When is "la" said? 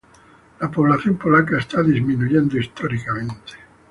0.59-0.71